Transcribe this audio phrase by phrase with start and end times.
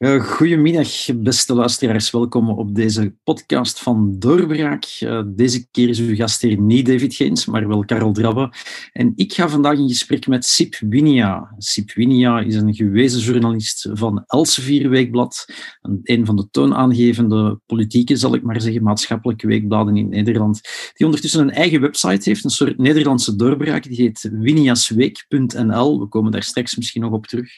[0.00, 2.10] Uh, goedemiddag, beste luisteraars.
[2.10, 5.00] Welkom op deze podcast van Doorbraak.
[5.00, 8.52] Uh, deze keer is uw gast hier niet David Geens, maar wel Karel Drabbe.
[8.92, 11.54] En ik ga vandaag in gesprek met Sip Winia.
[11.58, 15.46] Sip Winia is een gewezen journalist van Elsevier Weekblad,
[16.02, 20.60] een van de toonaangevende politieke, zal ik maar zeggen, maatschappelijke weekbladen in Nederland,
[20.94, 26.00] die ondertussen een eigen website heeft, een soort Nederlandse doorbraak, die heet winiasweek.nl.
[26.00, 27.50] We komen daar straks misschien nog op terug.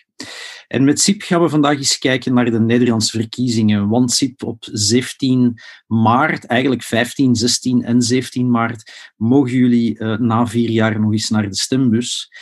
[0.68, 3.88] En met SIP gaan we vandaag eens kijken naar de Nederlandse verkiezingen.
[3.88, 10.46] Want SIP op 17 maart, eigenlijk 15, 16 en 17 maart, mogen jullie uh, na
[10.46, 12.32] vier jaar nog eens naar de stembus.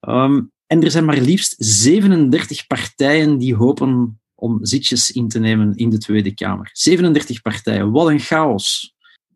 [0.00, 5.76] Um, en er zijn maar liefst 37 partijen die hopen om zitjes in te nemen
[5.76, 6.70] in de Tweede Kamer.
[6.72, 8.94] 37 partijen, wat een chaos.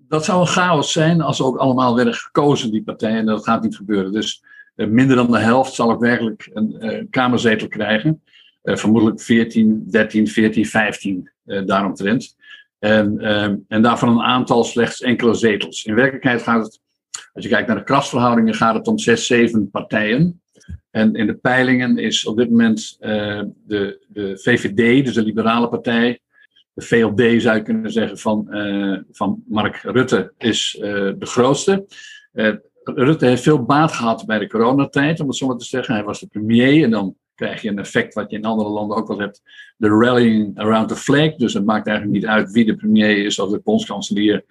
[0.09, 3.27] Dat zou een chaos zijn als ook allemaal werden gekozen, die partijen.
[3.27, 4.12] Dat gaat niet gebeuren.
[4.12, 4.42] Dus
[4.77, 8.22] uh, minder dan de helft zal ook werkelijk een uh, kamerzetel krijgen.
[8.63, 12.37] Uh, vermoedelijk 14, 13, 14, 15 uh, daaromtrent.
[12.79, 15.85] En, uh, en daarvan een aantal slechts enkele zetels.
[15.85, 16.81] In werkelijkheid gaat het,
[17.33, 20.41] als je kijkt naar de krasverhoudingen, gaat het om 6, 7 partijen.
[20.91, 25.69] En in de peilingen is op dit moment uh, de, de VVD, dus de Liberale
[25.69, 26.21] Partij,
[26.73, 31.87] de VLD zou je kunnen zeggen van, uh, van Mark Rutte, is de grootste.
[32.85, 35.95] Rutte heeft veel baat gehad bij de coronatijd, om het zo maar te zeggen.
[35.95, 38.97] Hij was de premier en dan krijg je een effect wat je in andere landen
[38.97, 39.43] ook wel hebt.
[39.77, 41.35] De rallying around the flag.
[41.35, 44.45] Dus het maakt eigenlijk niet uit wie de premier is of de bondskanselier.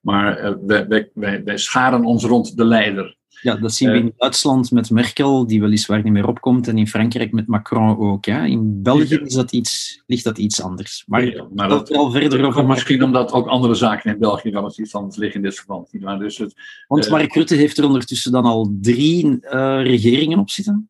[0.00, 3.16] Maar uh, wij, wij, wij scharen ons rond de leider.
[3.42, 6.86] Ja, dat zien we in Duitsland met Merkel, die weliswaar niet meer opkomt, en in
[6.86, 8.24] Frankrijk met Macron ook.
[8.24, 8.44] Hè.
[8.44, 11.04] In België is dat iets, ligt dat iets anders.
[11.06, 12.66] Maar, ja, maar dat, al verder over.
[12.66, 15.90] Misschien omdat ook andere zaken in België wel eens iets anders liggen in dit verband.
[16.18, 16.54] Dus het,
[16.86, 19.40] Want Mark uh, Rutte heeft er ondertussen dan al drie uh,
[19.82, 20.88] regeringen op zitten?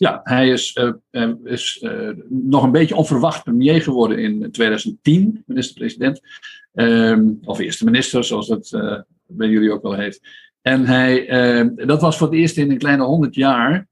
[0.00, 0.78] Ja, hij is,
[1.10, 6.20] uh, is uh, nog een beetje onverwacht premier geworden in 2010, minister-president.
[6.72, 10.20] Um, of eerste minister, zoals dat uh, bij jullie ook wel heet.
[10.62, 13.88] En hij, ehm, dat was voor het eerst in een kleine honderd jaar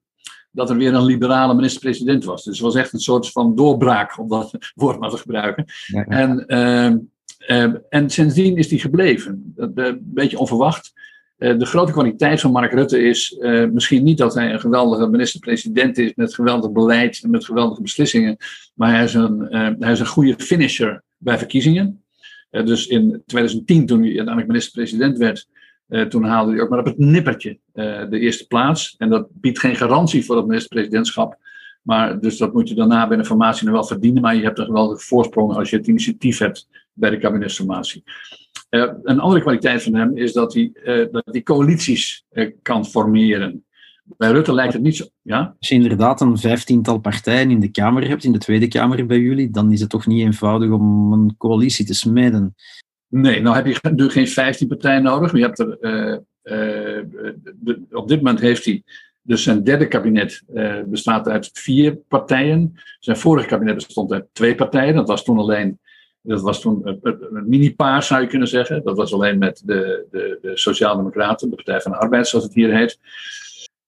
[0.50, 2.44] dat er weer een liberale minister-president was.
[2.44, 5.64] Dus het was echt een soort van doorbraak, om dat woord maar te gebruiken.
[5.86, 6.16] Ja, ja.
[6.16, 9.52] En, ehm, en sindsdien is hij gebleven.
[9.56, 10.92] Een beetje onverwacht.
[11.38, 15.08] Uh, de grote kwaliteit van Mark Rutte is uh, misschien niet dat hij een geweldige
[15.08, 18.36] minister-president is met geweldig beleid en met geweldige beslissingen,
[18.74, 22.02] maar hij is een, uh, hij is een goede finisher bij verkiezingen.
[22.50, 25.48] dus in 2010, toen hij uiteindelijk minister-president werd,
[26.08, 28.94] toen haalde hij ook maar op het nippertje de eerste plaats.
[28.98, 31.38] En dat biedt geen garantie voor het minister-presidentschap.
[31.82, 34.22] Maar dus dat moet je daarna bij een formatie nog wel verdienen.
[34.22, 38.04] Maar je hebt een geweldige voorsprong als je het initiatief hebt bij de kabinetsformatie.
[38.70, 42.86] Uh, een andere kwaliteit van hem is dat hij, uh, dat hij coalities uh, kan
[42.86, 43.64] formeren.
[44.04, 45.04] Bij Rutte lijkt het niet zo.
[45.22, 45.56] Ja?
[45.58, 49.18] Als je inderdaad een vijftiental partijen in de Kamer hebt, in de Tweede Kamer bij
[49.18, 52.54] jullie, dan is het toch niet eenvoudig om een coalitie te smeden.
[53.08, 55.32] Nee, nou heb je natuurlijk geen vijftien partijen nodig.
[55.32, 55.78] Maar je hebt er,
[57.60, 58.82] de, op dit moment heeft hij
[59.22, 60.42] dus zijn derde kabinet
[60.86, 62.74] bestaat uit vier partijen.
[62.98, 64.94] Zijn vorige kabinet bestond uit twee partijen.
[64.94, 65.78] Dat was toen alleen
[66.22, 68.84] dat was toen een, mini-paar, zou je kunnen zeggen.
[68.84, 72.54] Dat was alleen met de, de, de Sociaaldemocraten, de Partij van de Arbeid, zoals het
[72.54, 72.98] hier heet.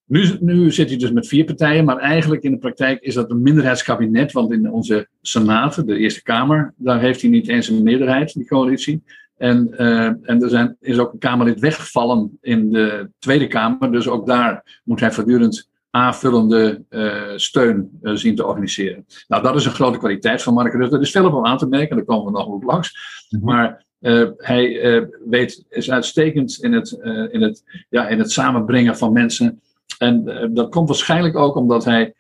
[0.04, 3.30] Nu, nu zit hij dus met vier partijen, maar eigenlijk in de praktijk is dat
[3.30, 4.32] een minderheidskabinet.
[4.32, 8.46] Want in onze Senaat, de Eerste Kamer, daar heeft hij niet eens een meerderheid, die
[8.46, 9.02] coalitie.
[9.36, 13.92] En, uh, en er zijn, is ook een Kamerlid weggevallen in de Tweede Kamer.
[13.92, 19.06] Dus ook daar moet hij voortdurend aanvullende uh, steun uh, zien te organiseren.
[19.28, 20.96] Nou, dat is een grote kwaliteit van Mark Rutte.
[20.96, 22.94] Er is veel op aan te merken, daar komen we nog op langs.
[23.30, 23.48] Mm -hmm.
[23.48, 26.90] Maar uh, hij weet, is uitstekend in het,
[27.30, 29.60] in, het, ja, in het samenbrengen van mensen.
[29.98, 32.14] En dat komt waarschijnlijk ook omdat hij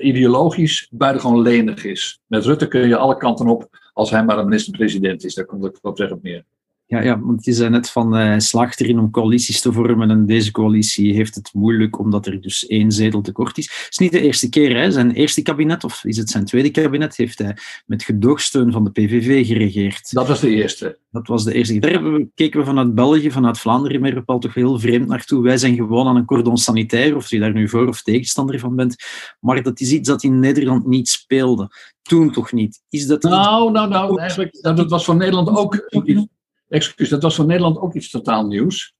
[0.00, 2.20] ideologisch buitengewoon lenig is.
[2.26, 5.34] Met Rutte kun je alle kanten op als hij maar een minister-president is.
[5.34, 6.44] Daar komt het op zeg op neer.
[6.92, 10.26] Ja, ja, want je zei net van uh, slaagt erin om coalities te vormen en
[10.26, 13.64] deze coalitie heeft het moeilijk omdat er dus één zetel tekort is.
[13.64, 14.90] Het is niet de eerste keer, hè.
[14.90, 17.56] zijn eerste kabinet, of is het zijn tweede kabinet, heeft hij
[17.86, 20.12] met gedoogsteun van de PVV geregeerd.
[20.12, 20.98] Dat was de eerste.
[21.10, 21.78] Dat was de eerste.
[21.78, 25.42] Daar we, keken we vanuit België, vanuit Vlaanderen meer bepaald toch heel vreemd naartoe.
[25.42, 28.76] Wij zijn gewoon aan een cordon sanitair, of je daar nu voor of tegenstander van
[28.76, 28.96] bent.
[29.40, 31.68] Maar dat is iets dat in Nederland niet speelde.
[32.02, 32.82] Toen toch niet.
[32.88, 36.26] Is dat nou, nou, nou, eigenlijk, dat was voor Nederland ook iets
[36.72, 38.94] excuus, dat was voor Nederland ook iets totaal nieuws.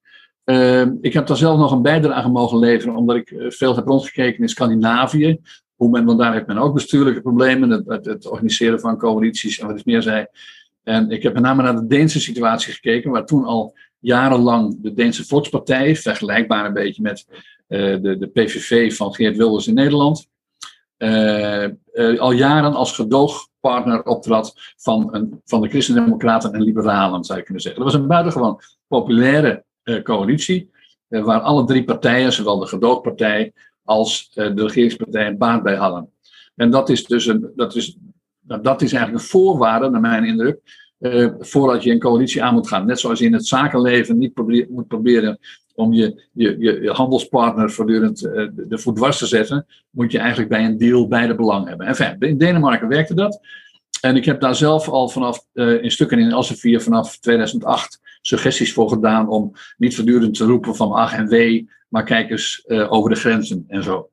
[0.44, 3.86] Uh, ik heb daar zelf nog een bijdrage mogen leveren, omdat ik uh, veel heb
[3.86, 5.40] rondgekeken in Scandinavië.
[5.74, 9.66] Hoe men, want daar heeft men ook bestuurlijke problemen, het, het, organiseren van coalities en
[9.66, 10.26] wat is meer zei.
[10.82, 14.92] En ik heb met name naar de Deense situatie gekeken, waar toen al jarenlang de
[14.92, 20.26] Deense Volkspartij, vergelijkbaar een beetje met uh, de, de PVV van Geert Wilders in Nederland,
[22.18, 22.92] al jaren als
[23.62, 27.82] gedoogpartner optrad van, een, van de Christendemocraten en Liberalen, zou je kunnen zeggen.
[27.82, 29.64] Dat was een buitengewoon populaire
[30.02, 30.70] coalitie,
[31.08, 33.52] waar alle drie partijen, zowel de gedoogpartij
[33.84, 36.10] als de regeringspartij, een baat bij hadden.
[36.56, 37.96] En dat is dus een, dat is,
[38.40, 40.60] nou, dat is eigenlijk een voorwaarde, naar mijn indruk,
[41.38, 42.86] voordat je een coalitie aan moet gaan.
[42.86, 45.38] Net zoals je in het zakenleven niet moet proberen
[45.74, 50.48] om je, je, je handelspartner voortdurend uh, de voet dwars te zetten, moet je eigenlijk
[50.48, 51.86] bij een deal beide belang hebben.
[51.86, 53.40] Enfin, in Denemarken werkte dat.
[54.00, 58.72] En ik heb daar zelf al vanaf, uh, in stukken in Elsevier vanaf 2008 suggesties
[58.72, 63.10] voor gedaan om niet voortdurend te roepen van ach en wee, maar kijk eens over
[63.10, 64.10] de grenzen en zo.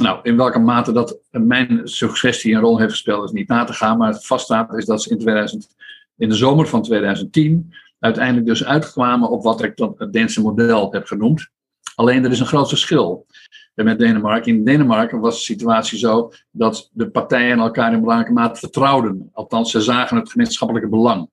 [0.00, 3.72] Nou, in welke mate dat mijn suggestie een rol heeft gespeeld, is niet na te
[3.72, 3.98] gaan.
[3.98, 5.68] Maar het vaststaat is dat ze in, 2000,
[6.16, 7.72] in de zomer van 2010
[8.06, 11.48] uiteindelijk dus uitkwamen op wat ik dan het Deense model heb genoemd.
[11.94, 13.26] Alleen er is een groot verschil
[13.74, 14.52] met Denemarken.
[14.52, 19.30] In Denemarken was de situatie zo dat de partijen elkaar in belangrijke mate vertrouwden.
[19.32, 21.28] Althans, ze zagen het gemeenschappelijke belang.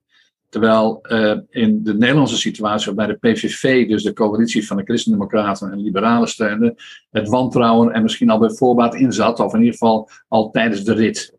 [0.49, 5.71] Terwijl uh, in de Nederlandse situatie, waarbij de PVV, dus de coalitie van de Christendemocraten
[5.71, 6.75] en Liberalen steunde,
[7.11, 10.83] het wantrouwen er misschien al bij voorbaat in zat, of in ieder geval al tijdens
[10.83, 11.33] de rit.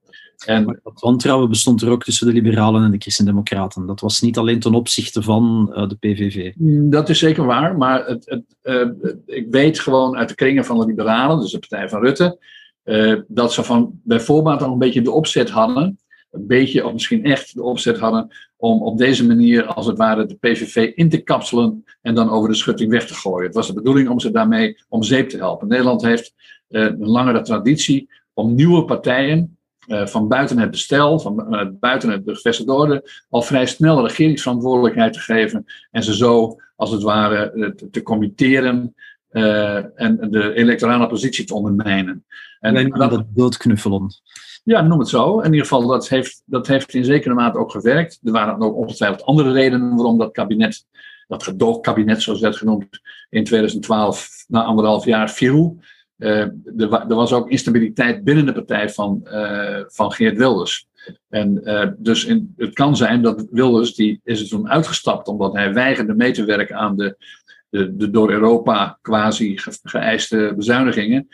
[0.47, 3.87] En, dat wantrouwen bestond er ook tussen de Liberalen en de Christendemocraten.
[3.87, 6.53] Dat was niet alleen ten opzichte van uh, de PVV.
[6.91, 10.79] Dat is zeker waar, maar het, het, uh, ik weet gewoon uit de kringen van
[10.79, 12.39] de Liberalen, dus de partij van Rutte,
[13.29, 15.99] dat ze van bij voorbaat al een beetje de opzet hadden
[16.35, 20.27] een beetje, of misschien echt, de opzet hadden om op deze manier, als het ware,
[20.27, 23.47] de PVV in te kapselen en dan over de schutting weg te gooien.
[23.47, 25.69] Het was de bedoeling om ze daarmee om zeep te helpen.
[25.69, 26.35] Nederland heeft
[26.69, 32.23] een langere traditie om nieuwe partijen uh, van buiten het bestel, van uh, buiten het
[32.25, 37.91] gevestigde orde, al vrij snel regeringsverantwoordelijkheid te geven en ze zo, als het ware, te,
[37.91, 38.95] te committeren
[39.95, 42.25] en de electorale positie te ondermijnen.
[42.61, 44.11] En, en dat doodknuffelen.
[44.65, 45.39] Ja, noem het zo.
[45.39, 48.21] In ieder geval, dat heeft, dat heeft in zekere mate ook gewerkt.
[48.23, 50.87] Er waren ook ongetwijfeld andere redenen waarom dat kabinet,
[51.27, 55.79] dat gedoogkabinet zoals werd genoemd, in 2012 na anderhalf jaar viel.
[56.25, 56.41] Uh,
[56.77, 60.87] er, was ook instabiliteit binnen de partij van, uh, van Geert Wilders.
[61.29, 62.27] En uh, dus
[62.57, 66.45] het kan zijn dat Wilders, die is er toen uitgestapt omdat hij weigerde mee te
[66.45, 67.17] werken aan de,
[67.71, 71.29] de, door Europa quasi geëiste bezuinigingen.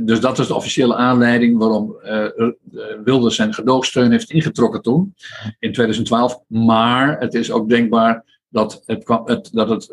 [0.00, 1.96] Dus dat is de officiële aanleiding waarom
[3.04, 5.14] Wilders zijn gedoogsteun heeft ingetrokken toen,
[5.58, 6.40] in 2012.
[6.46, 9.92] Maar het is ook denkbaar dat het, het, dat het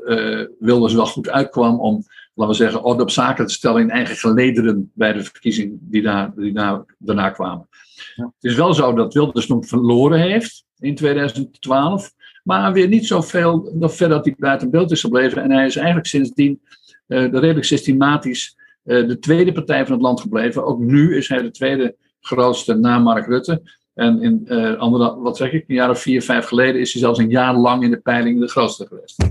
[0.59, 2.03] Wilders wel goed uitkwam om,
[2.41, 6.01] laten we zeggen, orde op zaken te stellen in eigen gelederen bij de verkiezingen die,
[6.01, 7.67] daar, die daar, daarna kwamen.
[8.15, 8.23] Ja.
[8.23, 12.11] Het is wel zo dat Wilders nog verloren heeft in 2012,
[12.43, 15.43] maar weer niet zoveel, nog verder dat hij buiten beeld is gebleven.
[15.43, 16.61] En hij is eigenlijk sindsdien
[17.07, 20.65] redelijk systematisch eh, de tweede partij van het land gebleven.
[20.65, 23.61] Ook nu is hij de tweede grootste na Mark Rutte.
[23.93, 27.01] En in uh, andere, wat zeg ik, een jaar of vier, vijf geleden is hij
[27.01, 29.23] zelfs een jaar lang in de peilingen de grootste geweest.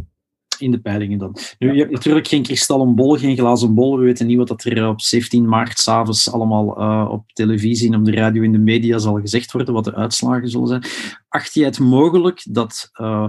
[0.60, 1.36] In de peilingen dan.
[1.58, 3.98] Nu, je hebt natuurlijk geen kristallen bol, geen glazen bol.
[3.98, 8.04] We weten niet wat er op 17 maart s'avonds allemaal uh, op televisie en op
[8.04, 10.84] de radio in de media zal gezegd worden, wat de uitslagen zullen zijn.
[11.29, 13.29] Acht jij het mogelijk dat uh,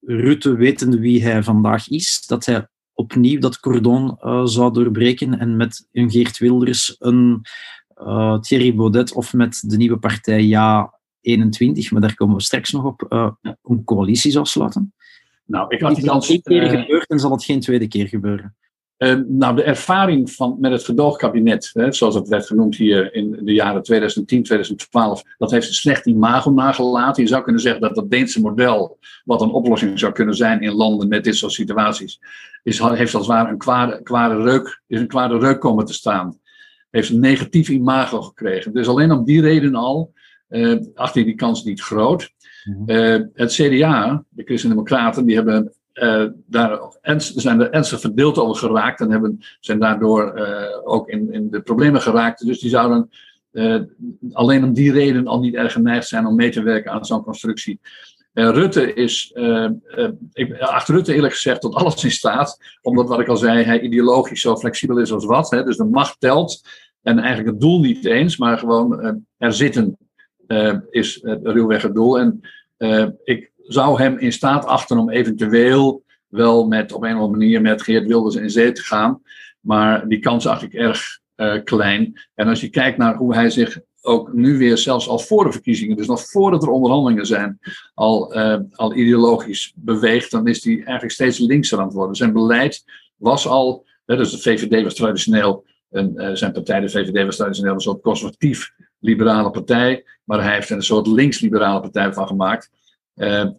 [0.00, 5.56] Rutte, wetende wie hij vandaag is, dat hij opnieuw dat cordon uh, zou doorbreken en
[5.56, 7.40] met een Geert Wilders, een
[8.40, 12.84] Thierry Baudet of met de nieuwe partij Ja 21, maar daar komen we straks nog
[12.84, 13.06] op,
[13.62, 14.94] een coalitie zou sluiten?
[15.46, 16.28] Nou, ik had die kans...
[16.28, 18.56] één keer gebeurd en zal het geen tweede keer gebeuren.
[18.98, 23.40] Uh, nou, de ervaring van, met het gedoogkabinet, hè, zoals het werd genoemd hier in
[23.44, 27.22] de jaren 2010, 2012, dat heeft een slecht imago nagelaten.
[27.22, 30.72] Je zou kunnen zeggen dat dat Deense model, wat een oplossing zou kunnen zijn in
[30.72, 32.20] landen met dit soort situaties,
[32.62, 35.92] is, heeft als het ware een kwade, kwade, reuk, is een kwade reuk komen te
[35.92, 36.38] staan.
[36.90, 38.72] Heeft een negatief imago gekregen.
[38.72, 40.12] Dus alleen om die reden al
[40.48, 42.34] uh, acht ik die kans niet groot.
[42.86, 46.80] Uh, het CDA, de Christen-Democraten, die hebben uh, daar
[47.18, 51.60] zijn er ernstig verdeeld over geraakt en hebben, zijn daardoor uh, ook in, in de
[51.60, 52.46] problemen geraakt.
[52.46, 53.10] Dus die zouden
[54.32, 57.22] alleen om die reden al niet erg geneigd zijn om mee te werken aan zo'n
[57.22, 57.80] constructie.
[58.32, 59.32] Rutte is,
[60.32, 63.80] ik achter Rutte eerlijk gezegd tot alles in staat, omdat wat ik al zei, hij
[63.80, 65.50] ideologisch zo flexibel is als wat.
[65.50, 66.62] Hè, dus de macht telt
[67.02, 69.98] en eigenlijk het doel niet eens, maar gewoon er zitten
[70.90, 72.18] is ruwweg het doel.
[72.18, 72.40] En
[73.24, 77.60] ik zou hem in staat achten om eventueel wel met, op een of andere manier
[77.60, 79.22] met Geert Wilders in zee te gaan.
[79.60, 81.18] Maar die kans acht ik erg
[81.64, 82.20] klein.
[82.34, 85.52] En als je kijkt naar hoe hij zich ook nu weer, zelfs al voor de
[85.52, 87.58] verkiezingen, dus nog voordat er onderhandelingen zijn,
[87.94, 88.34] al,
[88.72, 92.16] al ideologisch beweegt, dan is hij eigenlijk steeds linkser aan het worden.
[92.16, 92.84] Zijn beleid
[93.16, 97.74] was al, hè, dus de VVD was traditioneel En zijn partij, de VVD, was traditioneel
[97.74, 98.38] een soort
[99.06, 100.04] conservatief-liberale partij.
[100.24, 102.70] Maar hij heeft er een soort links-liberale partij van gemaakt.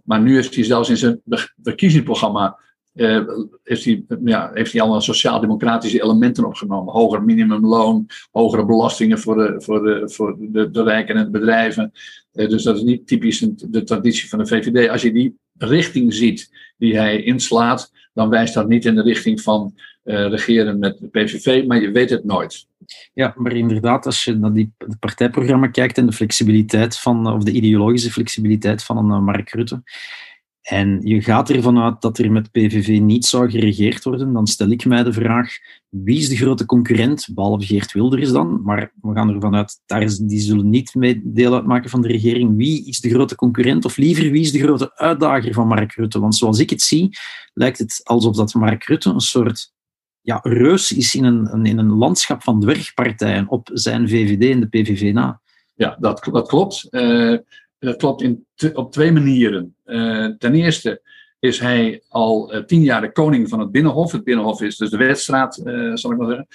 [0.03, 1.21] maar nu heeft hij zelfs in zijn
[1.63, 2.57] verkiezingsprogramma
[2.97, 3.27] uh,
[3.63, 6.93] heeft, hij, ja, heeft hij sociaal-democratische elementen opgenomen.
[6.93, 11.91] Hoger minimumloon, hogere belastingen voor de, voor de, voor de, de rijken en de bedrijven.
[12.33, 14.89] Uh, dus dat is niet typisch de traditie van de VVD.
[14.89, 19.41] Als je die richting ziet die hij inslaat, dan wijst dat niet in de richting
[19.41, 22.67] van uh, regeren met de PVV, maar je weet het nooit.
[23.13, 27.51] Ja, maar inderdaad, als je naar die, partijprogramma kijkt en de flexibiliteit van, of de
[27.51, 29.83] ideologische flexibiliteit van een Mark Rutte,
[30.67, 34.69] en je gaat ervan uit dat er met PVV niet zou geregeerd worden, dan stel
[34.69, 35.57] ik mij de vraag,
[35.89, 40.09] wie is de grote concurrent, behalve Geert Wilders dan, maar we gaan ervan uit, daar
[40.21, 42.57] die zullen niet mee deel uitmaken van de regering.
[42.57, 46.19] Wie is de grote concurrent, of liever, wie is de grote uitdager van Mark Rutte?
[46.19, 47.17] Want zoals ik het zie,
[47.53, 49.73] lijkt het alsof dat Mark Rutte een soort
[50.21, 54.67] ja, reus is in een, in een landschap van dwergpartijen op zijn VVD en de
[54.67, 55.41] PVV na.
[55.75, 56.87] Ja, dat, dat klopt.
[56.89, 57.37] Uh,
[57.79, 59.75] dat klopt in op twee manieren.
[59.85, 61.01] Uh, ten eerste
[61.39, 64.11] is hij al uh, tien jaar de koning van het Binnenhof.
[64.11, 66.47] Het Binnenhof is dus de wedstraat, uh, zal ik maar zeggen.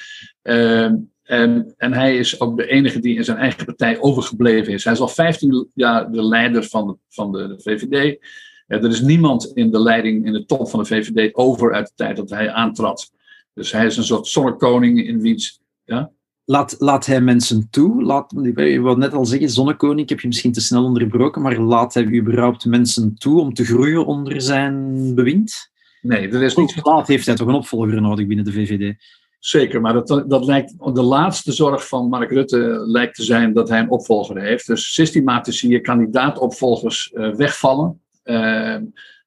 [1.23, 4.85] En, en, hij is ook de enige die in zijn eigen partij overgebleven is.
[4.85, 8.19] Hij is al 15 jaar de leider van de, van de, de VVD.
[8.67, 11.93] er is niemand in de leiding, in de top van de VVD, over uit de
[11.95, 13.13] tijd dat hij aantrad.
[13.55, 15.61] Dus hij is een soort zonnekoning in wiens.
[15.85, 16.11] Ja?
[16.45, 18.03] Laat, laat hij mensen toe?
[18.03, 21.59] Laat, je wou net al zeggen, zonnekoning, ik heb je misschien te snel onderbroken, maar
[21.59, 25.71] laat hij überhaupt mensen toe om te groeien onder zijn bewind?
[26.01, 26.81] Nee, er is niet...
[26.83, 28.95] Laat heeft hij toch een opvolger nodig binnen de VVD?
[29.39, 33.69] Zeker, maar dat, dat lijkt, de laatste zorg van Mark Rutte lijkt te zijn dat
[33.69, 34.67] hij een opvolger heeft.
[34.67, 38.01] Dus systematisch zie je kandidaatopvolgers uh, wegvallen.
[38.25, 38.75] Uh,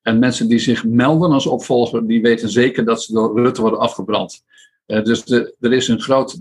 [0.02, 3.80] en mensen die zich melden als opvolger, die weten zeker dat ze door Rutte worden
[3.80, 4.44] afgebrand.
[4.88, 6.38] Uh, dus er is een groot.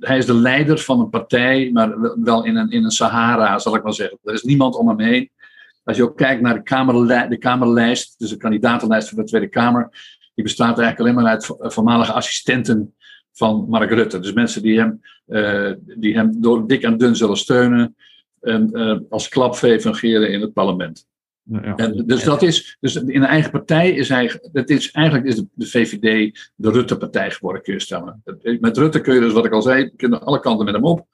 [0.00, 3.74] hij is de leider van een partij, maar wel in een, in een Sahara, zal
[3.74, 4.18] ik maar zeggen.
[4.24, 5.30] Er is niemand om hem heen.
[5.84, 9.48] Als je ook kijkt naar de, kamerlijst, de Kamerlijst, dus de kandidatenlijst voor de Tweede
[9.48, 9.88] Kamer,
[10.34, 12.94] die bestaat eigenlijk alleen maar uit voormalige assistenten
[13.32, 14.18] van Mark Rutte.
[14.18, 17.96] Dus mensen die hem, uh, die hem door dik en dun zullen steunen
[18.40, 21.06] en als klapvee fungeren in het parlement.
[21.50, 21.76] Ja.
[21.76, 25.36] En dus dat is, dus in de eigen partij is hij, dat is, eigenlijk is
[25.36, 28.22] de, de VVD de Rutte-partij geworden, kun je stellen.
[28.60, 31.06] Met Rutte kun je dus, wat ik al zei, kunnen alle kanten met hem op.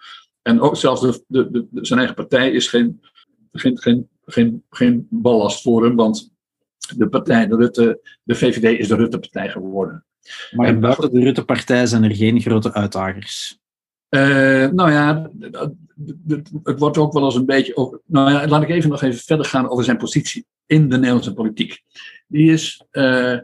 [0.43, 3.01] En ook zelfs de, de, de, zijn eigen partij is geen,
[3.53, 6.33] geen, geen, geen, geen ballast voor hem, want
[6.97, 10.05] de partij, de, Rutte, de VVD is de Rutte-partij geworden.
[10.51, 13.59] Maar en buiten de Rutte-partij zijn er geen grote uitdagers.
[14.15, 15.31] Uh, nou ja,
[16.63, 17.77] het wordt ook wel eens een beetje.
[17.77, 20.97] Over, nou ja, laat ik even nog even verder gaan over zijn positie in de
[20.97, 21.83] Nederlandse politiek.
[22.27, 23.39] Die is, uh,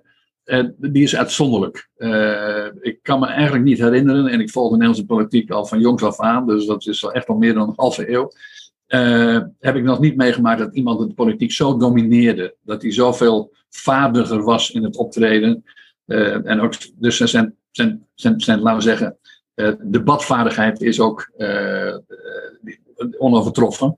[0.76, 1.88] die is uitzonderlijk.
[2.80, 6.02] Ik kan me eigenlijk niet herinneren, en ik volg de Nederlandse politiek al van jongs
[6.02, 8.30] af aan, dus dat is al echt al meer dan een halve eeuw.
[9.58, 14.42] heb ik nog niet meegemaakt dat iemand de politiek zo domineerde, dat hij zoveel vaardiger
[14.42, 15.64] was in het optreden.
[16.06, 19.18] en ook, dus zijn, zijn, zijn, zijn, laten we zeggen,
[19.60, 21.96] uh, debatvaardigheid is ook uh,
[23.18, 23.96] onovertroffen.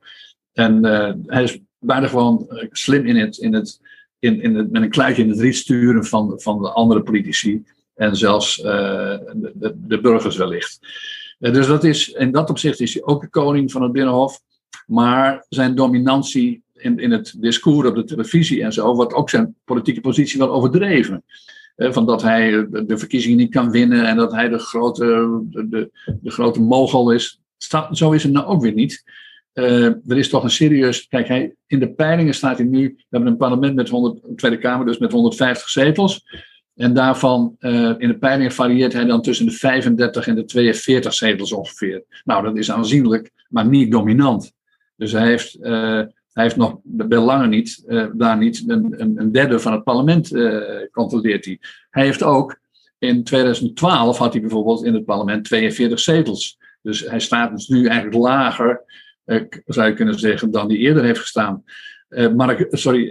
[0.53, 0.85] En
[1.27, 3.81] hij is bijna gewoon slim in het, in het,
[4.19, 7.65] in, in het, met een kluitje in het riet sturen van, van de andere politici.
[7.95, 10.79] En zelfs de, de, de, burgers wellicht.
[11.39, 14.41] dus dat is, in dat opzicht is hij ook de koning van het Binnenhof.
[14.87, 19.57] Maar zijn dominantie in, in het discours op de televisie en zo, wordt ook zijn
[19.65, 21.25] politieke positie wel overdreven
[21.91, 25.05] van dat hij de verkiezingen niet kan winnen en dat hij de grote,
[25.51, 27.41] de, de, grote mogel is.
[27.91, 29.05] zo is het nou ook weer niet.
[29.55, 31.09] Uh, er is toch een serieus.
[31.09, 32.89] Kijk, hij, in de peilingen staat hij nu.
[32.97, 36.25] We hebben een parlement met 100, een Tweede Kamer, dus met 150 zetels.
[36.75, 41.15] En daarvan, uh, in de peilingen varieert hij dan tussen de 35 en de 42
[41.15, 42.05] zetels ongeveer.
[42.25, 44.53] Nou, dat is aanzienlijk, maar niet dominant.
[44.97, 45.59] Dus hij heeft,
[46.33, 50.33] hij heeft nog bij lange niet, uh, daar niet een, een, derde van het parlement
[50.33, 51.59] uh, controleert hij.
[51.91, 52.61] Hij heeft ook,
[52.99, 56.59] in 2012 had hij bijvoorbeeld in het parlement 42 zetels.
[56.83, 58.85] Dus hij staat dus nu eigenlijk lager,
[59.27, 61.65] uh, zou je kunnen zeggen, dan hij eerder heeft gestaan.
[62.37, 63.11] Mark, sorry,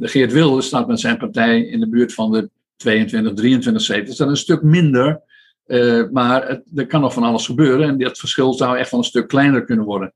[0.00, 4.16] Geert Wilders staat met zijn partij in de buurt van de 22, 23 zetels.
[4.16, 5.20] Dat is een stuk minder,
[6.10, 7.88] maar het, er kan nog van alles gebeuren.
[7.88, 10.12] En dat verschil zou echt wel een stuk kleiner kunnen worden.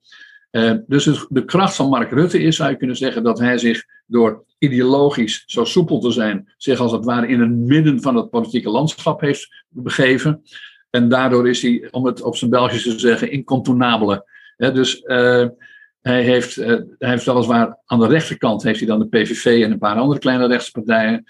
[0.50, 3.84] Uh, dus de kracht van Mark Rutte is, zou je kunnen zeggen, dat hij zich
[4.06, 8.30] door ideologisch zo soepel te zijn, zich als het ware in het midden van het
[8.30, 10.42] politieke landschap heeft begeven.
[10.90, 14.24] En daardoor is hij, om het op zijn Belgisch te zeggen, incontournabele.
[14.56, 15.46] dus uh,
[16.00, 16.66] hij heeft, uh,
[16.98, 20.20] hij heeft weliswaar aan de rechterkant heeft hij dan de PVV en een paar andere
[20.20, 21.24] kleine rechtspartijen.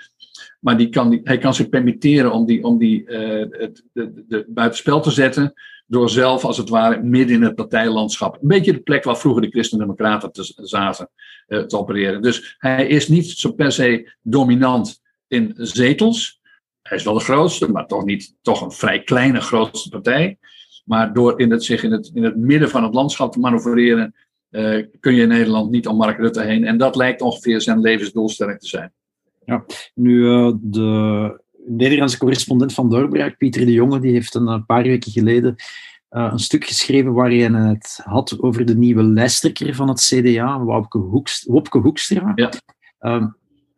[0.61, 5.01] Maar die kan, hij kan zich permitteren om die, om die het, de, de, buitenspel
[5.01, 5.53] te zetten.
[5.91, 8.35] Door zelf, als het ware, midden in het partijlandschap.
[8.35, 11.11] Een beetje de plek waar vroeger de Christen-Democraten zaten
[11.47, 12.23] te opereren.
[12.23, 16.41] Dus hij is niet zo per se dominant in zetels.
[16.83, 20.39] Hij is wel de grootste, maar toch niet toch een vrij kleine grootste partij.
[20.85, 24.15] Maar door in het, zich in het, in het midden van het landschap te manoeuvreren,
[24.51, 26.65] uh, kun je in Nederland niet om Mark Rutte heen.
[26.65, 28.93] En dat lijkt ongeveer zijn levensdoelstelling te zijn.
[29.45, 34.83] Ja, nu uh, de Nederlandse correspondent van Doorbraak, Pieter de Jonge, die heeft een paar
[34.83, 35.57] weken geleden
[36.11, 41.79] uh, een stuk geschreven waarin het had over de nieuwe lijsttrekker van het CDA, Wopke,
[41.79, 42.33] Hoekstra.
[42.35, 42.51] Ja.
[43.01, 43.27] Uh,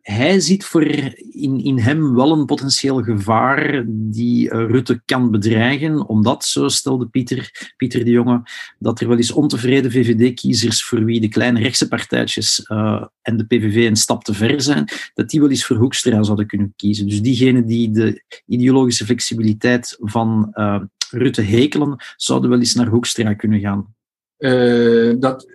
[0.03, 6.07] hij ziet voor in, in hem wel een potentieel gevaar die uh, Rutte kan bedreigen,
[6.07, 8.43] omdat, zo stelde Pieter, Pieter de Jonge,
[8.79, 13.45] dat er wel eens ontevreden VVD-kiezers voor wie de kleine rechtse partijtjes uh, en de
[13.45, 17.07] PVV een stap te ver zijn, dat die wel eens voor Hoekstra zouden kunnen kiezen.
[17.07, 23.33] Dus diegenen die de ideologische flexibiliteit van uh, Rutte hekelen, zouden wel eens naar Hoekstra
[23.33, 23.95] kunnen gaan.
[24.37, 25.47] Uh, dat,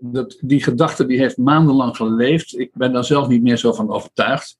[0.00, 2.58] dat, die gedachte die heeft maandenlang geleefd.
[2.58, 4.58] Ik ben daar zelf niet meer zo van overtuigd.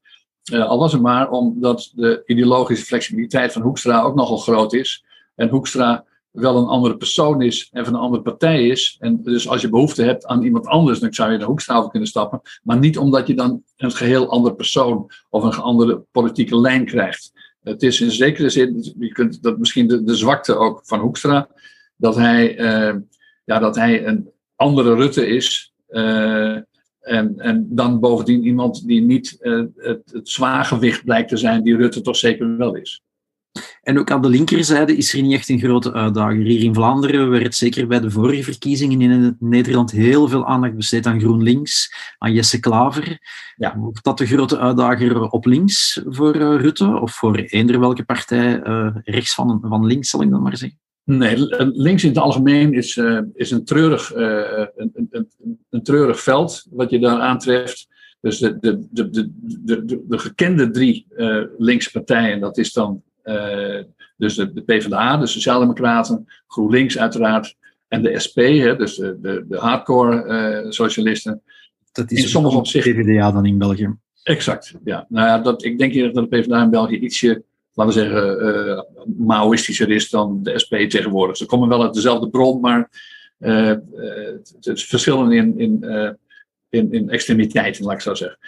[0.53, 5.05] Uh, al was het maar omdat de ideologische flexibiliteit van Hoekstra ook nogal groot is.
[5.35, 8.97] En Hoekstra wel een andere persoon is en van een andere partij is.
[9.01, 12.09] En dus als je behoefte hebt aan iemand anders, dan zou je naar Hoekstra kunnen
[12.09, 12.41] stappen.
[12.63, 17.33] Maar niet omdat je dan een geheel andere persoon of een andere politieke lijn krijgt.
[17.63, 21.49] Het is in zekere zin, je kunt dat misschien de, zwakte ook van Hoekstra,
[21.97, 22.59] dat hij.
[22.59, 22.97] Uh,
[23.45, 25.73] ja, dat hij een andere Rutte is.
[25.89, 26.57] Uh,
[27.01, 31.77] en, en dan bovendien iemand die niet uh, het, het zwaargewicht blijkt te zijn, die
[31.77, 33.03] Rutte toch zeker wel is.
[33.83, 36.47] En ook aan de linkerzijde is er niet echt een grote uitdaging.
[36.47, 41.07] Hier in Vlaanderen werd zeker bij de vorige verkiezingen in Nederland heel veel aandacht besteed
[41.07, 43.19] aan GroenLinks, aan Jesse Klaver.
[43.57, 43.77] Ja.
[43.79, 47.01] Wordt dat de grote uitdager op links voor uh, Rutte?
[47.01, 48.61] Of voor eender welke partij
[49.05, 50.79] rechts van, van links, zal ik dan maar zeggen?
[51.19, 51.37] Nee,
[51.73, 55.29] links in het algemeen is, uh, is een, treurig, uh, een, een,
[55.71, 57.89] een, treurig veld wat je daar aantreft.
[58.21, 59.31] Dus de, de, de, de,
[59.85, 63.03] de, de gekende drie uh, linkse partijen, dat is dan
[64.17, 67.55] dus de, de PvdA, de Sociaaldemocraten, GroenLinks uiteraard,
[67.89, 71.43] en de SP, hè, dus de, de, de hardcore socialisten.
[71.93, 72.95] Dat is in sommige opzichten.
[72.95, 73.97] PvdA dan in België.
[74.23, 75.07] Exact, ja.
[75.09, 78.45] Nou ja, dat, ik denk hier dat de PvdA in België ietsje laten we zeggen,
[78.47, 78.81] uh,
[79.19, 81.37] Maoïstischer is dan de SP tegenwoordig.
[81.37, 82.91] Ze komen wel uit dezelfde bron, maar
[83.39, 83.75] uh,
[84.61, 85.85] het is verschillen in, in,
[86.69, 88.39] in, in extremiteiten, laat ik zo zeggen.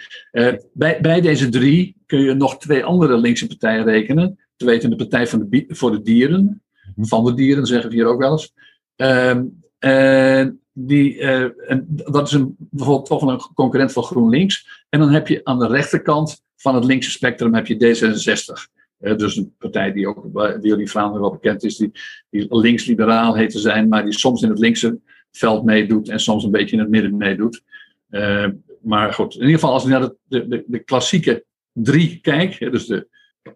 [0.73, 4.39] bij, bij deze drie kun je nog twee andere linkse partijen rekenen.
[4.55, 6.61] Te weten de Partij van de, voor de Dieren,
[6.95, 7.07] mhm.
[7.07, 8.53] van de dieren zeggen we hier ook wel eens.
[8.95, 9.43] Ehm,
[9.79, 14.85] en die, en dat is een, bijvoorbeeld toch een concurrent van GroenLinks.
[14.89, 18.72] En dan heb je aan de rechterkant van het linkse spectrum heb je D66
[19.03, 21.91] dus een partij die ook bij jullie Vlaanderen wel bekend is, die,
[22.29, 24.99] die links-liberaal heet te zijn, maar die soms in het linkse
[25.31, 27.61] veld meedoet en soms een beetje in het midden meedoet.
[28.09, 28.47] Uh,
[28.81, 32.85] maar goed, in ieder geval als je naar de, de, de klassieke drie kijkt, dus
[32.85, 33.07] de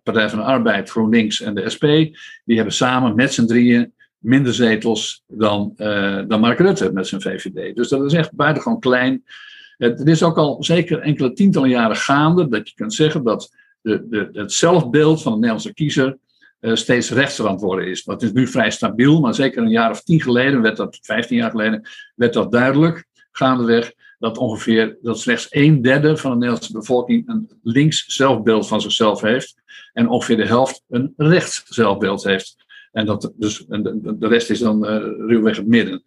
[0.03, 1.85] Partij van de Arbeid, GroenLinks en de SP,
[2.45, 7.21] die hebben samen met z'n drieën minder zetels dan, uh, dan Mark Rutte met zijn
[7.21, 7.75] VVD.
[7.75, 9.23] Dus dat is echt buitengewoon klein.
[9.77, 13.51] Het is ook al zeker enkele tientallen jaren gaande dat je kunt zeggen dat
[14.31, 16.17] het zelfbeeld van de Nederlandse kiezer
[16.61, 18.03] uh, steeds rechtser worden is.
[18.03, 21.37] Dat is nu vrij stabiel, maar zeker een jaar of tien geleden, werd dat, 15
[21.37, 26.71] jaar geleden, werd dat duidelijk, gaandeweg, dat ongeveer dat slechts een derde van de Nederlandse
[26.71, 29.55] bevolking een links zelfbeeld van zichzelf heeft
[29.93, 32.55] en ongeveer de helft een rechts zelfbeeld heeft.
[32.91, 33.83] En, dat, dus, en
[34.19, 34.97] de, rest is dan uh,
[35.27, 36.03] ruwweg het midden.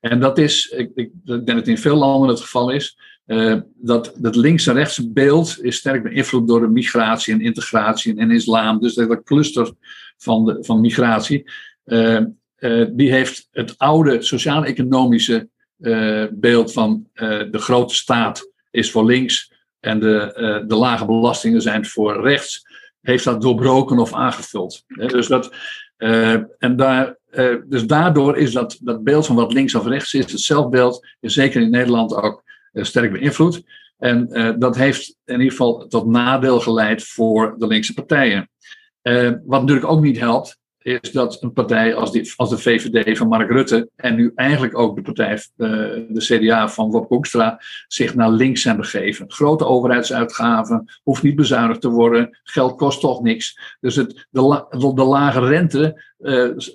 [0.00, 3.60] En dat is, ik, ik, denk dat het in veel landen het geval is, uh,
[3.74, 8.30] dat, dat links- en rechtse beeld is sterk beïnvloed door de migratie en integratie en
[8.30, 8.80] islam.
[8.80, 9.72] Dus dat cluster
[10.16, 11.50] van, de, van migratie,
[11.84, 12.20] uh,
[12.58, 15.50] uh, die heeft het oude sociaal-economische
[16.30, 22.22] beeld van de grote staat is voor links en de, de lage belastingen zijn voor
[22.22, 22.66] rechts,
[23.00, 24.84] heeft dat doorbroken of aangevuld.
[24.86, 25.54] dus, dat,
[25.96, 27.16] en daar,
[27.66, 31.34] dus daardoor is dat, dat beeld van wat links of rechts is, het zelfbeeld, is
[31.34, 33.62] zeker in Nederland ook eh, sterk beïnvloed.
[34.02, 38.50] En uh, dat heeft in ieder geval tot nadeel geleid voor de linkse partijen.
[39.02, 43.18] Uh, wat natuurlijk ook niet helpt, is dat een partij als, die, als de VVD
[43.18, 48.14] van Mark Rutte en nu eigenlijk ook de partij, de CDA van Wop Hoekstra, zich
[48.14, 49.30] naar links zijn begeven.
[49.30, 53.76] Grote overheidsuitgaven, hoeft niet bezuinigd te worden, geld kost toch niks.
[53.80, 56.02] Dus het, de lage rente,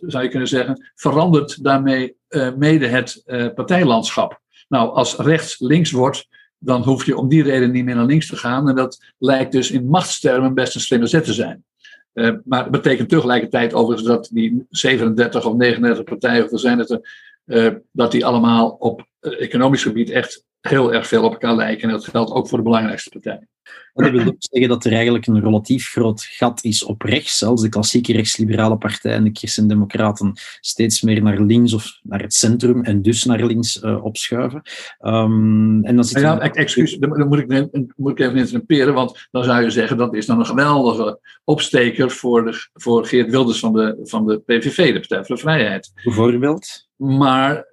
[0.01, 2.15] zou je kunnen zeggen, verandert daarmee
[2.57, 3.23] mede het
[3.55, 4.41] partijlandschap.
[4.67, 6.27] Nou, als rechts links wordt,
[6.57, 8.69] dan hoef je om die reden niet meer naar links te gaan.
[8.69, 11.65] En dat lijkt dus in machtstermen best een slimme zet te zijn.
[12.13, 16.79] Uh, maar het betekent tegelijkertijd overigens dat die 37 of 39 partijen, of er zijn
[16.79, 17.01] het er,
[17.45, 21.83] uh, dat die allemaal op economisch gebied echt heel erg veel op elkaar lijken.
[21.83, 23.49] En dat geldt ook voor de belangrijkste partijen.
[23.93, 27.43] Dat wil ook zeggen dat er eigenlijk een relatief groot gat is op rechts.
[27.43, 32.33] Als de klassieke rechtsliberale partij en de christendemocraten steeds meer naar links of naar het
[32.33, 34.61] centrum en dus naar links uh, opschuiven.
[34.99, 39.27] Um, en dan zit ja, ja, excuus, dan moet ik, moet ik even interrumperen, want
[39.31, 43.59] dan zou je zeggen dat is dan een geweldige opsteker voor, de, voor Geert Wilders
[43.59, 45.91] van de, van de PVV, de Partij voor de Vrijheid.
[46.03, 46.86] Bijvoorbeeld?
[46.97, 47.67] Maar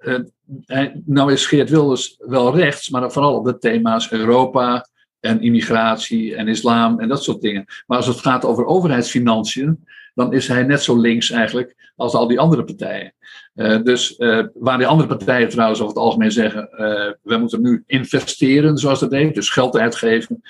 [0.65, 4.85] hij, nou is Geert Wilders wel rechts, maar vooral op de thema's Europa,
[5.25, 7.65] en immigratie en islam en dat soort dingen.
[7.87, 12.27] Maar als het gaat over overheidsfinanciën, dan is hij net zo links eigenlijk als al
[12.27, 13.13] die andere partijen.
[13.55, 17.61] Uh, dus uh, waar die andere partijen trouwens over het algemeen zeggen, uh, we moeten
[17.61, 20.41] nu investeren zoals dat heet, dus geld uitgeven,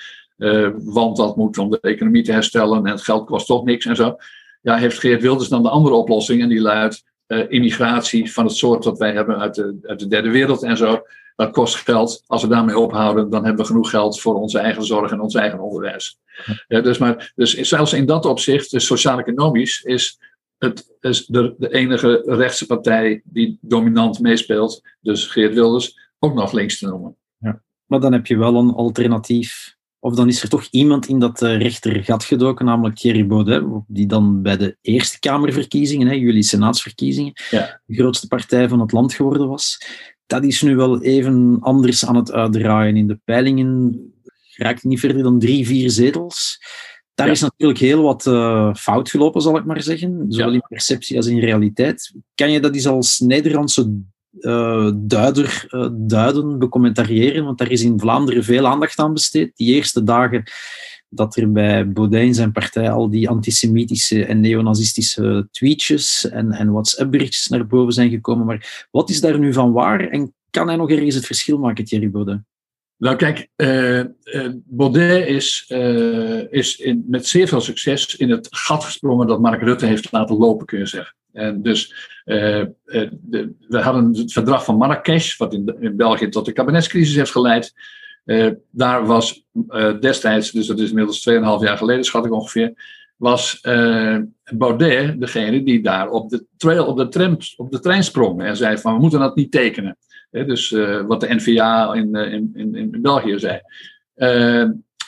[0.76, 3.96] want dat moet om de economie te herstellen en het geld kost toch niks en
[3.96, 4.16] zo.
[4.62, 8.82] Ja, heeft Geert Wilders dan de andere oplossing en die luidt immigratie van het soort
[8.82, 11.02] dat wij hebben uit de, uit de derde wereld en zo.
[11.36, 12.22] Dat kost geld.
[12.26, 15.34] Als we daarmee ophouden, dan hebben we genoeg geld voor onze eigen zorg en ons
[15.34, 16.18] eigen onderwijs.
[16.68, 20.18] Ja, dus, maar, dus zelfs in dat opzicht, dus sociaal-economisch, is
[20.58, 26.52] het is de, de enige rechtse partij die dominant meespeelt, dus Geert Wilders, ook nog
[26.52, 27.16] links te noemen.
[27.38, 27.62] Ja.
[27.86, 29.75] Maar dan heb je wel een alternatief
[30.06, 34.06] of dan is er toch iemand in dat uh, rechtergat gedoken, namelijk Thierry Baudet, die
[34.06, 37.80] dan bij de Eerste Kamerverkiezingen, hè, jullie senaatsverkiezingen, ja.
[37.86, 39.78] de grootste partij van het land geworden was
[40.26, 42.96] dat is nu wel even anders aan het uitdraaien.
[42.96, 44.00] In de peilingen
[44.56, 46.58] raakt niet verder dan drie, vier zetels.
[47.14, 47.32] Daar Ja.
[47.32, 50.24] is natuurlijk heel wat eh, fout gelopen, zal ik maar zeggen.
[50.28, 50.54] Zowel Ja.
[50.54, 52.14] in perceptie als in realiteit.
[52.34, 53.92] Kan je dat eens als Nederlandse
[54.40, 57.44] eh, duider eh, duiden, becommentariëren?
[57.44, 59.56] Want daar is in Vlaanderen veel aandacht aan besteed.
[59.56, 60.42] Die eerste dagen
[61.08, 66.72] dat er bij Baudet en zijn partij al die antisemitische en neonazistische tweetjes en, en
[66.72, 68.46] WhatsApp-berichtjes naar boven zijn gekomen.
[68.46, 71.84] Maar wat is daar nu van waar en kan hij nog ergens het verschil maken,
[71.84, 72.40] Thierry Baudet?
[72.96, 74.06] Nou kijk, eh, eh,
[74.64, 75.64] Baudet is,
[76.50, 80.36] is in, met zeer veel succes in het gat gesprongen dat Mark Rutte heeft laten
[80.36, 81.14] lopen, kun je zeggen.
[81.36, 81.94] En dus
[82.24, 82.68] eh, eh,
[83.10, 87.30] de, we hadden het verdrag van Marrakesh, wat in, in België tot de kabinetscrisis heeft
[87.30, 87.74] geleid.
[88.24, 92.74] Eh, daar was eh, destijds, dus dat is inmiddels 2,5 jaar geleden, schat ik ongeveer,
[93.16, 94.18] was eh,
[94.54, 98.78] Baudet degene die daar op de, trail, op, de op de trein sprong en zei
[98.78, 99.96] van we moeten dat niet tekenen.
[100.30, 103.60] Dus eh, wat de NVA in, eh, in, in, in België zei.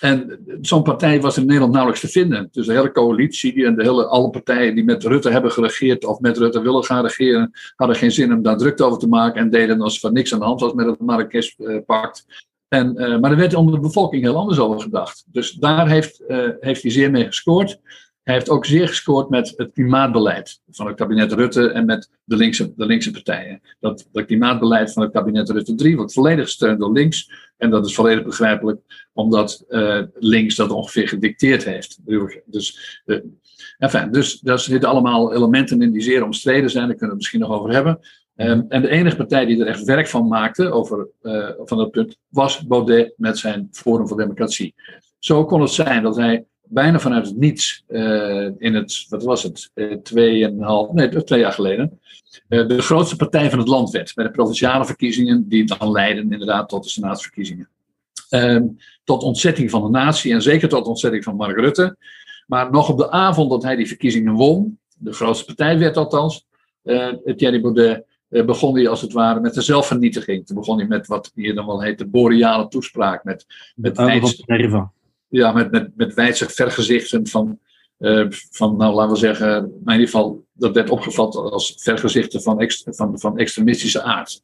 [0.00, 2.48] En zo'n partij was in Nederland nauwelijks te vinden.
[2.52, 6.20] Dus de hele coalitie en de hele, alle partijen die met Rutte hebben geregeerd of
[6.20, 9.50] met Rutte willen gaan regeren, hadden geen zin om daar druk over te maken en
[9.50, 12.46] deden alsof er niks aan de hand was met het Marrakesh-pact.
[12.68, 15.24] En, eh, maar er werd onder de bevolking heel anders over gedacht.
[15.26, 17.80] Dus daar heeft, eh, heeft hij zeer mee gescoord.
[18.28, 22.36] Hij heeft ook zeer gescoord met het klimaatbeleid van het kabinet Rutte en met de
[22.36, 23.60] linkse, de linkse partijen.
[23.80, 27.30] Dat, dat klimaatbeleid van het kabinet Rutte 3 wordt volledig gesteund door links.
[27.56, 28.80] En dat is volledig begrijpelijk,
[29.12, 31.98] omdat eh, links dat ongeveer gedicteerd heeft.
[32.44, 33.18] Dus, eh,
[33.78, 36.86] enfin, dus daar zitten allemaal elementen in die zeer omstreden zijn.
[36.86, 37.98] Daar kunnen we het misschien nog over hebben.
[38.36, 41.90] Um, en de enige partij die er echt werk van maakte over uh, van dat
[41.90, 44.74] punt was Baudet met zijn Forum voor Democratie.
[45.18, 49.42] Zo kon het zijn dat hij bijna vanuit het niets uh, in het, wat was
[49.42, 52.00] het, uh, tweeënhalf, nee, twee jaar geleden,
[52.48, 56.68] de grootste partij van het land werd bij de provinciale verkiezingen, die dan leiden inderdaad
[56.68, 57.68] tot de senaatsverkiezingen.
[58.30, 61.96] Um, tot ontzetting van de natie en zeker tot ontzetting van Mark Rutte.
[62.46, 66.46] Maar nog op de avond dat hij die verkiezingen won, de grootste partij werd althans,
[67.36, 70.46] Thierry Baudet begon hij als het ware met de zelfvernietiging.
[70.46, 73.24] Toen begon hij met wat hier dan wel heet de boreale toespraak.
[73.24, 74.44] Met, met, wijds,
[75.28, 77.58] ja, met, met, met wijdse vergezichten van,
[77.98, 82.70] uh, van, nou laten we zeggen, in ieder geval, dat werd opgevat als vergezichten van,
[82.84, 84.42] van, van extremistische aard.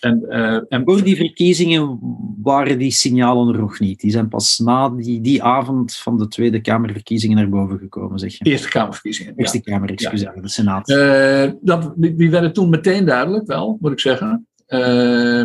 [0.00, 1.98] En, uh, en voor die verkiezingen
[2.42, 4.00] waren die signalen er nog niet.
[4.00, 8.38] Die zijn pas na die, die avond van de Tweede Kamerverkiezingen naar boven gekomen, zeg
[8.38, 8.44] je.
[8.44, 9.34] Eerste Kamerverkiezingen.
[9.36, 9.72] Eerste ja.
[9.72, 10.32] Kamer, excuus, ja.
[10.32, 10.88] de Senaat.
[10.88, 14.46] Uh, dat, die, die, werden toen meteen duidelijk, wel, moet ik zeggen.
[14.68, 15.44] Uh,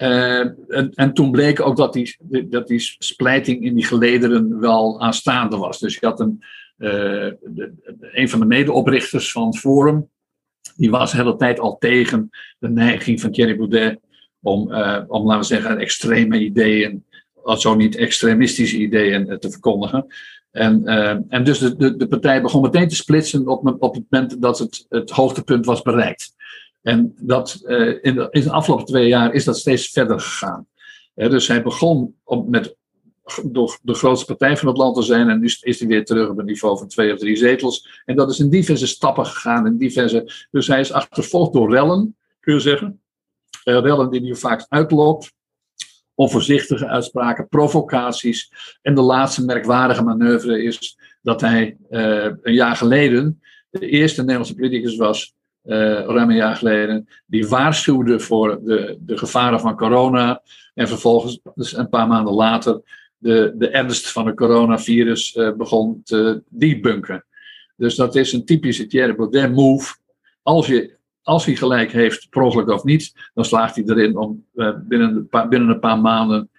[0.00, 2.16] en, en, toen bleek ook dat die,
[2.48, 5.78] dat die splijting in die gelederen wel aanstaande was.
[5.78, 6.44] Dus je had een,
[6.76, 7.72] de, de,
[8.12, 10.08] een van de medeoprichters van het Forum,
[10.76, 14.00] die was de hele tijd al tegen de neiging van Thierry Baudet
[14.40, 17.04] om, uh, om laten we zeggen, extreme ideeën,
[17.44, 20.06] zo niet extremistische ideeën te verkondigen.
[20.50, 20.84] En,
[21.28, 24.58] en dus de, de, de, partij begon meteen te splitsen op, op het moment dat
[24.58, 26.34] het, het hoogtepunt was bereikt.
[26.82, 30.66] En dat, uh, in, de, in de afgelopen twee jaar is dat steeds verder gegaan.
[31.14, 32.78] dus hij begon op, met
[33.44, 35.28] door de grootste partij van het land te zijn.
[35.28, 38.02] En nu is hij weer terug op een niveau van twee of drie zetels.
[38.04, 39.66] En dat is in diverse stappen gegaan.
[39.66, 43.00] In diverse, dus hij is achtervolgd door rellen, kun je zeggen.
[43.64, 45.32] Uh, rellen die hij vaak uitloopt.
[46.14, 48.52] Onvoorzichtige uitspraken, provocaties.
[48.82, 53.40] En de laatste merkwaardige manoeuvre is dat hij uh, een jaar geleden
[53.70, 55.34] de eerste Nederlandse politicus was,
[55.76, 60.42] ruim een jaar geleden, die waarschuwde voor de, de gevaren van corona.
[60.74, 62.80] En vervolgens, dus een paar maanden later,
[63.18, 67.24] de, de ernst van het coronavirus uh, begon te debunken.
[67.76, 69.96] Dus dat is een typische Thierry Baudet move.
[70.42, 74.70] Als, je, als hij gelijk heeft, per of niet, dan slaagt hij erin om uh,
[74.82, 76.50] binnen, een paar, binnen een paar maanden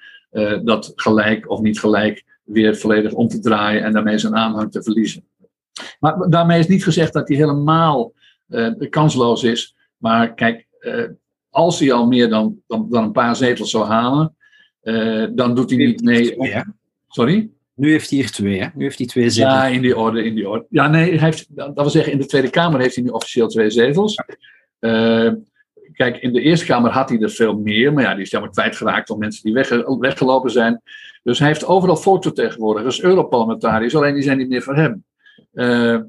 [0.63, 4.83] dat gelijk of niet gelijk weer volledig om te draaien en daarmee zijn aanhang te
[4.83, 5.23] verliezen.
[5.99, 8.13] Maar daarmee is niet gezegd dat hij helemaal
[8.89, 9.75] kansloos is.
[9.97, 10.67] Maar kijk,
[11.49, 14.35] als hij al meer dan, dan, dan een paar zetels zou halen,
[14.83, 16.35] uh, dan doet hij niet mee.
[16.35, 16.63] Twee,
[17.07, 17.49] Sorry?
[17.73, 18.67] Nu heeft hij er twee, hè?
[18.73, 19.53] Nu heeft hij twee zetels.
[19.53, 20.65] Ja, in die orde, in die orde.
[20.69, 23.47] Ja, nee, hij heeft, dat wil zeggen, in de Tweede Kamer heeft hij nu officieel
[23.47, 24.23] twee zetels.
[24.79, 25.31] Uh,
[25.93, 28.53] kijk, in de Eerste Kamer had hij er veel meer, maar ja, die is helemaal
[28.53, 30.81] kwijtgeraakt door mensen die weg, weggelopen zijn.
[31.23, 35.03] Dus hij heeft overal volksvertegenwoordigers, Europarlementariërs, alleen die zijn niet meer voor hem.
[35.53, 35.99] Uh,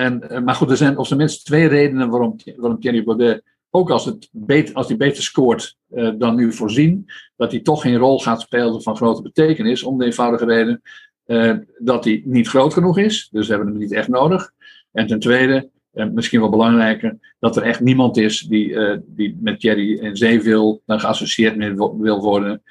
[0.00, 3.90] en, maar goed, er zijn op zijn minst twee redenen waarom, waarom Thierry Baudet ook
[3.90, 4.30] als, het
[4.72, 8.82] als hij beter scoort uh, dan nu voorzien, dat hij toch geen rol gaat spelen
[8.82, 10.82] van grote betekenis, om de eenvoudige reden
[11.26, 14.52] uh, dat hij niet groot genoeg is, dus we hebben hem niet echt nodig.
[14.92, 19.62] En ten tweede, en misschien wel belangrijker, dat er echt niemand is die, die met
[19.62, 22.62] Jerry in zee wil, geassocieerd mee wil worden.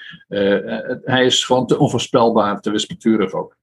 [1.04, 3.58] hij is gewoon te onvoorspelbaar, te wispelturig ook.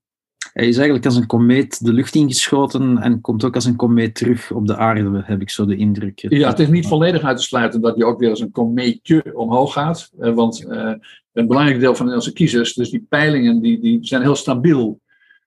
[0.56, 4.14] Hij is eigenlijk als een komeet de lucht ingeschoten en komt ook als een komeet
[4.14, 6.26] terug op de aarde, heb ik zo de indruk.
[6.28, 9.34] Ja, het is niet volledig uit te sluiten dat hij ook weer als een komeetje
[9.34, 10.10] omhoog gaat.
[10.18, 10.92] Eh, want uh,
[11.32, 15.00] een belangrijk deel van de Nederlandse kiezers, dus die peilingen, die, die zijn heel stabiel.